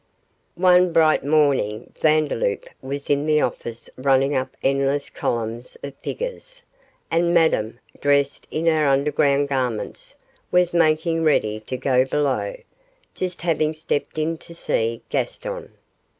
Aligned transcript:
One 0.55 0.91
bright 0.91 1.23
morning 1.23 1.93
Vandeloup 2.01 2.67
was 2.81 3.07
in 3.07 3.27
the 3.27 3.41
office 3.41 3.87
running 3.97 4.35
up 4.35 4.57
endless 4.63 5.11
columns 5.11 5.77
of 5.83 5.93
figures, 5.97 6.63
and 7.11 7.35
Madame, 7.35 7.79
dressed 7.99 8.47
in 8.49 8.65
her 8.65 8.87
underground 8.87 9.47
garments, 9.49 10.15
was 10.51 10.73
making 10.73 11.23
ready 11.23 11.59
to 11.59 11.77
go 11.77 12.03
below, 12.03 12.55
just 13.13 13.41
having 13.43 13.73
stepped 13.75 14.17
in 14.17 14.39
to 14.39 14.55
see 14.55 15.03
Gaston. 15.09 15.71